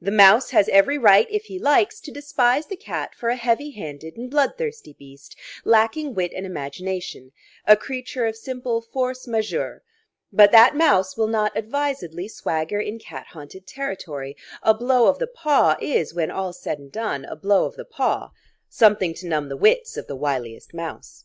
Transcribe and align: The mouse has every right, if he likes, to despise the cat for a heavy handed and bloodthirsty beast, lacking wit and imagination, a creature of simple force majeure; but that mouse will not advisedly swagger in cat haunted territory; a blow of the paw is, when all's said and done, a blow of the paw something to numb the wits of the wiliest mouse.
The 0.00 0.12
mouse 0.12 0.50
has 0.50 0.68
every 0.68 0.96
right, 0.96 1.26
if 1.28 1.46
he 1.46 1.58
likes, 1.58 2.00
to 2.02 2.12
despise 2.12 2.66
the 2.68 2.76
cat 2.76 3.16
for 3.16 3.30
a 3.30 3.34
heavy 3.34 3.72
handed 3.72 4.16
and 4.16 4.30
bloodthirsty 4.30 4.92
beast, 4.96 5.36
lacking 5.64 6.14
wit 6.14 6.30
and 6.36 6.46
imagination, 6.46 7.32
a 7.66 7.76
creature 7.76 8.26
of 8.26 8.36
simple 8.36 8.80
force 8.80 9.26
majeure; 9.26 9.82
but 10.32 10.52
that 10.52 10.76
mouse 10.76 11.16
will 11.16 11.26
not 11.26 11.50
advisedly 11.56 12.28
swagger 12.28 12.78
in 12.80 13.00
cat 13.00 13.26
haunted 13.32 13.66
territory; 13.66 14.36
a 14.62 14.72
blow 14.72 15.08
of 15.08 15.18
the 15.18 15.26
paw 15.26 15.76
is, 15.80 16.14
when 16.14 16.30
all's 16.30 16.60
said 16.62 16.78
and 16.78 16.92
done, 16.92 17.24
a 17.24 17.34
blow 17.34 17.64
of 17.64 17.74
the 17.74 17.84
paw 17.84 18.30
something 18.68 19.14
to 19.14 19.26
numb 19.26 19.48
the 19.48 19.56
wits 19.56 19.96
of 19.96 20.06
the 20.06 20.14
wiliest 20.14 20.74
mouse. 20.74 21.24